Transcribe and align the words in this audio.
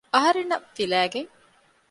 އަހަރެންނަށް 0.15 0.67
ފިލައިގެން 0.75 1.29